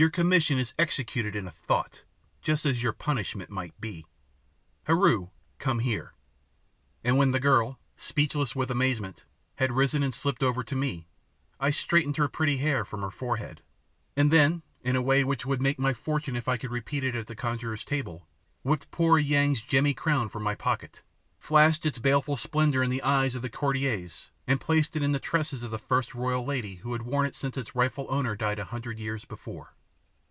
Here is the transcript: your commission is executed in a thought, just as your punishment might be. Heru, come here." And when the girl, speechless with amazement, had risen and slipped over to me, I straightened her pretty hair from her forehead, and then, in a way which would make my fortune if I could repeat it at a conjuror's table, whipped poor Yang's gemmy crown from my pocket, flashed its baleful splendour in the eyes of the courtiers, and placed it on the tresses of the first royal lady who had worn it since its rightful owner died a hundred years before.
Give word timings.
your 0.01 0.09
commission 0.09 0.57
is 0.57 0.73
executed 0.79 1.35
in 1.35 1.45
a 1.45 1.51
thought, 1.51 2.03
just 2.41 2.65
as 2.65 2.81
your 2.81 2.91
punishment 2.91 3.51
might 3.51 3.79
be. 3.79 4.03
Heru, 4.85 5.29
come 5.59 5.77
here." 5.77 6.15
And 7.03 7.19
when 7.19 7.29
the 7.29 7.39
girl, 7.39 7.77
speechless 7.97 8.55
with 8.55 8.71
amazement, 8.71 9.25
had 9.57 9.71
risen 9.71 10.01
and 10.01 10.11
slipped 10.11 10.41
over 10.41 10.63
to 10.63 10.75
me, 10.75 11.07
I 11.59 11.69
straightened 11.69 12.17
her 12.17 12.27
pretty 12.27 12.57
hair 12.57 12.83
from 12.83 13.03
her 13.03 13.11
forehead, 13.11 13.61
and 14.17 14.31
then, 14.31 14.63
in 14.83 14.95
a 14.95 15.03
way 15.03 15.23
which 15.23 15.45
would 15.45 15.61
make 15.61 15.77
my 15.77 15.93
fortune 15.93 16.35
if 16.35 16.47
I 16.47 16.57
could 16.57 16.71
repeat 16.71 17.03
it 17.03 17.13
at 17.13 17.29
a 17.29 17.35
conjuror's 17.35 17.83
table, 17.85 18.27
whipped 18.63 18.89
poor 18.89 19.19
Yang's 19.19 19.61
gemmy 19.61 19.93
crown 19.93 20.29
from 20.29 20.41
my 20.41 20.55
pocket, 20.55 21.03
flashed 21.37 21.85
its 21.85 21.99
baleful 21.99 22.37
splendour 22.37 22.81
in 22.81 22.89
the 22.89 23.03
eyes 23.03 23.35
of 23.35 23.43
the 23.43 23.51
courtiers, 23.51 24.31
and 24.47 24.59
placed 24.59 24.95
it 24.95 25.03
on 25.03 25.11
the 25.11 25.19
tresses 25.19 25.61
of 25.61 25.69
the 25.69 25.77
first 25.77 26.15
royal 26.15 26.43
lady 26.43 26.77
who 26.77 26.91
had 26.93 27.03
worn 27.03 27.27
it 27.27 27.35
since 27.35 27.55
its 27.55 27.75
rightful 27.75 28.07
owner 28.09 28.35
died 28.35 28.57
a 28.57 28.65
hundred 28.73 28.97
years 28.97 29.25
before. 29.25 29.75